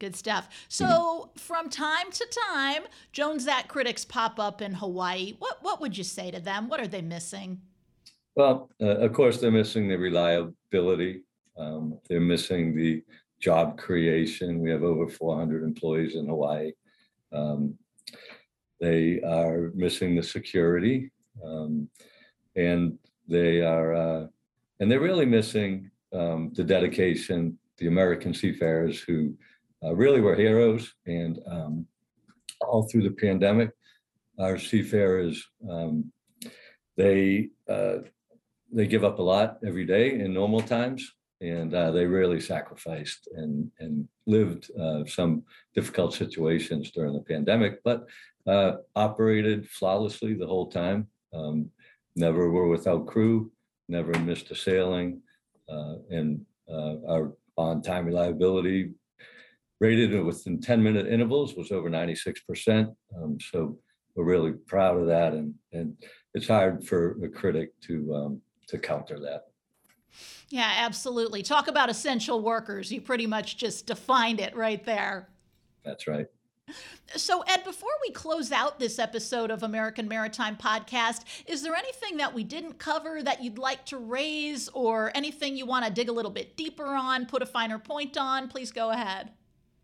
Good 0.00 0.16
stuff. 0.16 0.48
So, 0.66 1.30
from 1.36 1.70
time 1.70 2.10
to 2.10 2.26
time, 2.50 2.82
Jones 3.12 3.46
Act 3.46 3.68
critics 3.68 4.04
pop 4.04 4.40
up 4.40 4.60
in 4.60 4.74
Hawaii. 4.74 5.36
What 5.38 5.62
what 5.62 5.80
would 5.80 5.96
you 5.96 6.02
say 6.02 6.32
to 6.32 6.40
them? 6.40 6.68
What 6.68 6.80
are 6.80 6.88
they 6.88 7.02
missing? 7.02 7.60
Well, 8.34 8.70
uh, 8.80 8.98
of 8.98 9.12
course, 9.12 9.38
they're 9.38 9.50
missing 9.50 9.88
the 9.88 9.96
reliability. 9.96 11.22
Um, 11.58 11.98
they're 12.08 12.20
missing 12.20 12.74
the 12.74 13.02
job 13.40 13.76
creation. 13.76 14.60
We 14.60 14.70
have 14.70 14.82
over 14.82 15.08
400 15.08 15.62
employees 15.62 16.14
in 16.14 16.26
Hawaii. 16.26 16.72
Um, 17.32 17.74
they 18.80 19.20
are 19.20 19.70
missing 19.74 20.16
the 20.16 20.22
security, 20.22 21.10
um, 21.44 21.88
and 22.56 22.98
they 23.28 23.60
are, 23.60 23.94
uh, 23.94 24.26
and 24.80 24.90
they're 24.90 25.00
really 25.00 25.26
missing 25.26 25.90
um, 26.12 26.52
the 26.54 26.64
dedication. 26.64 27.58
The 27.78 27.86
American 27.88 28.32
seafarers 28.32 29.00
who 29.00 29.34
uh, 29.84 29.94
really 29.94 30.20
were 30.20 30.36
heroes, 30.36 30.94
and 31.06 31.38
um, 31.46 31.86
all 32.60 32.84
through 32.84 33.02
the 33.02 33.10
pandemic, 33.10 33.70
our 34.38 34.58
seafarers 34.58 35.46
um, 35.68 36.12
they 36.96 37.48
uh, 37.68 37.98
they 38.72 38.86
give 38.86 39.04
up 39.04 39.18
a 39.18 39.22
lot 39.22 39.58
every 39.66 39.84
day 39.84 40.20
in 40.20 40.32
normal 40.32 40.60
times, 40.60 41.12
and 41.40 41.74
uh, 41.74 41.90
they 41.90 42.06
really 42.06 42.40
sacrificed 42.40 43.28
and 43.36 43.70
and 43.80 44.08
lived 44.26 44.70
uh, 44.78 45.04
some 45.06 45.42
difficult 45.74 46.14
situations 46.14 46.90
during 46.90 47.12
the 47.12 47.20
pandemic, 47.20 47.82
but 47.84 48.06
uh, 48.46 48.72
operated 48.96 49.68
flawlessly 49.68 50.34
the 50.34 50.46
whole 50.46 50.70
time. 50.70 51.06
Um, 51.32 51.70
never 52.16 52.50
were 52.50 52.68
without 52.68 53.06
crew, 53.06 53.50
never 53.88 54.12
missed 54.20 54.50
a 54.50 54.54
sailing, 54.54 55.22
uh, 55.68 55.94
and 56.10 56.44
uh, 56.70 56.96
our 57.08 57.32
on-time 57.56 58.06
reliability 58.06 58.92
rated 59.80 60.22
within 60.22 60.60
10 60.60 60.82
minute 60.82 61.08
intervals 61.08 61.56
was 61.56 61.72
over 61.72 61.90
96%. 61.90 62.94
Um, 63.16 63.38
so 63.40 63.76
we're 64.14 64.24
really 64.24 64.52
proud 64.52 65.00
of 65.00 65.06
that. 65.08 65.32
And, 65.32 65.54
and 65.72 65.96
it's 66.34 66.46
hard 66.46 66.86
for 66.86 67.18
a 67.24 67.28
critic 67.28 67.70
to, 67.88 68.14
um, 68.14 68.40
to 68.72 68.78
counter 68.78 69.20
that. 69.20 69.48
Yeah, 70.48 70.70
absolutely. 70.78 71.42
Talk 71.42 71.68
about 71.68 71.88
essential 71.88 72.42
workers. 72.42 72.90
You 72.90 73.00
pretty 73.00 73.26
much 73.26 73.56
just 73.56 73.86
defined 73.86 74.40
it 74.40 74.56
right 74.56 74.84
there. 74.84 75.28
That's 75.84 76.06
right. 76.06 76.26
So, 77.16 77.42
Ed, 77.42 77.64
before 77.64 77.90
we 78.00 78.12
close 78.12 78.50
out 78.50 78.78
this 78.78 78.98
episode 78.98 79.50
of 79.50 79.62
American 79.62 80.08
Maritime 80.08 80.56
Podcast, 80.56 81.24
is 81.46 81.62
there 81.62 81.74
anything 81.74 82.16
that 82.16 82.32
we 82.32 82.44
didn't 82.44 82.78
cover 82.78 83.22
that 83.22 83.42
you'd 83.42 83.58
like 83.58 83.84
to 83.86 83.98
raise 83.98 84.68
or 84.68 85.12
anything 85.14 85.56
you 85.56 85.66
want 85.66 85.84
to 85.84 85.92
dig 85.92 86.08
a 86.08 86.12
little 86.12 86.30
bit 86.30 86.56
deeper 86.56 86.86
on, 86.86 87.26
put 87.26 87.42
a 87.42 87.46
finer 87.46 87.78
point 87.78 88.16
on? 88.16 88.48
Please 88.48 88.72
go 88.72 88.90
ahead. 88.90 89.32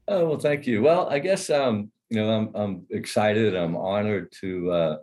Oh, 0.07 0.29
well, 0.29 0.39
thank 0.39 0.67
you. 0.67 0.83
Well, 0.83 1.09
I 1.11 1.19
guess, 1.19 1.51
um, 1.51 1.91
you 2.09 2.21
know, 2.23 2.31
I'm, 2.31 2.51
I'm 2.55 2.87
excited. 2.91 3.55
I'm 3.55 3.77
honored 3.77 4.33
to, 4.41 4.71
uh, 4.71 4.97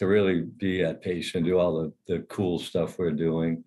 to 0.00 0.06
really 0.06 0.40
be 0.56 0.82
at 0.82 1.02
Pace 1.02 1.34
and 1.34 1.44
do 1.44 1.58
all 1.58 1.82
the, 1.82 1.92
the 2.08 2.20
cool 2.30 2.58
stuff 2.58 2.98
we're 2.98 3.10
doing. 3.10 3.62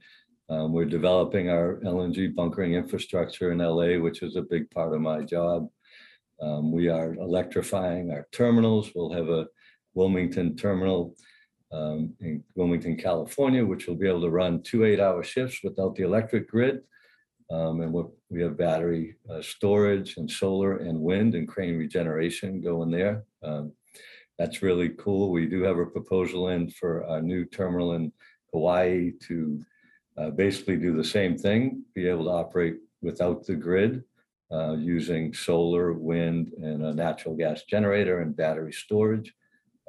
Um, 0.50 0.74
we're 0.74 0.86
developing 0.86 1.52
our 1.52 1.80
LNG 1.86 2.34
bunkering 2.34 2.74
infrastructure 2.74 3.52
in 3.52 3.60
LA, 3.60 4.00
which 4.00 4.24
is 4.24 4.36
a 4.36 4.42
big 4.42 4.68
part 4.72 4.96
of 4.96 5.02
my 5.02 5.22
job. 5.22 5.70
Um, 6.42 6.72
we 6.72 6.88
are 6.88 7.14
electrifying 7.14 8.12
our 8.12 8.28
terminals. 8.32 8.90
We'll 8.96 9.14
have 9.14 9.30
a 9.30 9.46
Wilmington 9.94 10.56
terminal 10.56 11.16
um, 11.72 12.16
in 12.20 12.44
Wilmington, 12.56 12.98
California, 12.98 13.64
which 13.64 13.86
will 13.86 13.96
be 13.96 14.08
able 14.08 14.22
to 14.22 14.32
run 14.32 14.64
two 14.64 14.86
eight-hour 14.86 15.24
shifts 15.24 15.60
without 15.64 15.94
the 15.94 16.04
electric 16.04 16.50
grid. 16.50 16.82
Um, 17.52 17.82
and 17.82 17.94
we 18.32 18.42
have 18.42 18.58
battery 18.58 19.18
uh, 19.30 19.44
storage 19.44 20.18
and 20.18 20.30
solar 20.30 20.78
and 20.78 21.00
wind 21.00 21.36
and 21.36 21.48
crane 21.48 21.78
regeneration 21.78 22.60
going 22.60 22.90
there. 22.90 23.24
Um, 23.44 23.74
that's 24.38 24.62
really 24.62 24.90
cool. 24.90 25.32
We 25.32 25.46
do 25.46 25.62
have 25.64 25.78
a 25.78 25.86
proposal 25.86 26.50
in 26.50 26.70
for 26.70 27.02
a 27.02 27.22
new 27.22 27.46
terminal 27.46 27.94
in 27.94 28.12
Hawaii 28.52 29.12
to 29.28 29.62
uh, 30.18 30.30
basically 30.32 30.78
do 30.78 30.96
the 30.96 31.04
same 31.04 31.38
thing, 31.38 31.84
be 31.94 32.08
able 32.08 32.26
to 32.26 32.32
operate 32.32 32.78
without 33.02 33.46
the 33.46 33.56
grid 33.56 34.04
uh, 34.52 34.74
using 34.74 35.34
solar, 35.34 35.94
wind, 35.94 36.52
and 36.62 36.84
a 36.84 36.94
natural 36.94 37.36
gas 37.36 37.64
generator 37.64 38.22
and 38.22 38.36
battery 38.36 38.72
storage. 38.72 39.34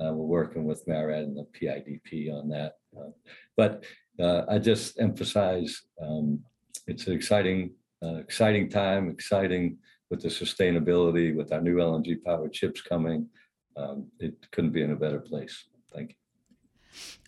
Uh, 0.00 0.12
we're 0.12 0.24
working 0.24 0.64
with 0.64 0.86
MARAD 0.88 1.24
and 1.24 1.36
the 1.36 1.46
PIDP 1.58 2.32
on 2.32 2.48
that. 2.48 2.76
Uh, 2.98 3.10
but 3.56 3.84
uh, 4.18 4.42
I 4.48 4.58
just 4.58 4.98
emphasize 4.98 5.82
um, 6.00 6.40
it's 6.86 7.06
an 7.06 7.12
exciting, 7.12 7.72
uh, 8.02 8.16
exciting 8.16 8.68
time, 8.68 9.08
exciting 9.08 9.78
with 10.10 10.22
the 10.22 10.28
sustainability, 10.28 11.34
with 11.34 11.52
our 11.52 11.60
new 11.60 11.76
LNG 11.76 12.22
powered 12.24 12.54
ships 12.54 12.80
coming. 12.80 13.28
Um, 13.76 14.06
it 14.20 14.50
couldn't 14.50 14.70
be 14.70 14.82
in 14.82 14.92
a 14.92 14.96
better 14.96 15.20
place. 15.20 15.64
Thank 15.92 16.10
you. 16.10 16.16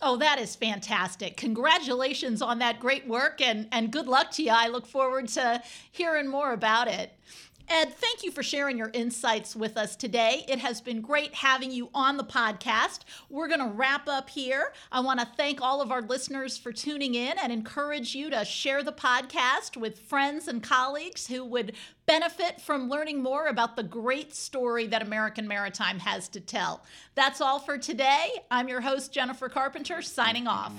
Oh, 0.01 0.15
that 0.17 0.39
is 0.39 0.55
fantastic. 0.55 1.35
Congratulations 1.37 2.41
on 2.41 2.59
that 2.59 2.79
great 2.79 3.07
work 3.07 3.41
and, 3.41 3.67
and 3.71 3.91
good 3.91 4.07
luck 4.07 4.31
to 4.31 4.43
you. 4.43 4.51
I 4.53 4.67
look 4.67 4.85
forward 4.85 5.27
to 5.29 5.61
hearing 5.91 6.27
more 6.27 6.53
about 6.53 6.87
it. 6.87 7.11
Ed, 7.69 7.93
thank 7.95 8.23
you 8.23 8.31
for 8.31 8.43
sharing 8.43 8.77
your 8.77 8.91
insights 8.93 9.53
with 9.53 9.75
us 9.75 9.97
today. 9.97 10.45
It 10.47 10.59
has 10.59 10.79
been 10.79 11.01
great 11.01 11.33
having 11.33 11.69
you 11.69 11.89
on 11.93 12.15
the 12.15 12.23
podcast. 12.23 13.01
We're 13.29 13.49
going 13.49 13.59
to 13.59 13.75
wrap 13.75 14.07
up 14.07 14.29
here. 14.29 14.71
I 14.89 15.01
want 15.01 15.19
to 15.19 15.27
thank 15.35 15.61
all 15.61 15.81
of 15.81 15.91
our 15.91 16.01
listeners 16.01 16.57
for 16.57 16.71
tuning 16.71 17.15
in 17.15 17.37
and 17.37 17.51
encourage 17.51 18.15
you 18.15 18.29
to 18.29 18.45
share 18.45 18.83
the 18.83 18.93
podcast 18.93 19.75
with 19.75 19.99
friends 19.99 20.47
and 20.47 20.63
colleagues 20.63 21.27
who 21.27 21.43
would 21.43 21.73
benefit 22.05 22.61
from 22.61 22.89
learning 22.89 23.21
more 23.21 23.47
about 23.47 23.75
the 23.75 23.83
great 23.83 24.33
story 24.33 24.87
that 24.87 25.01
American 25.01 25.45
Maritime 25.45 25.99
has 25.99 26.29
to 26.29 26.39
tell. 26.39 26.85
That's 27.15 27.41
all 27.41 27.59
for 27.59 27.77
today. 27.77 28.29
I'm 28.49 28.69
your 28.69 28.79
host, 28.79 29.11
Jennifer 29.11 29.49
Carpenter, 29.49 30.01
signing 30.01 30.47
off. 30.47 30.71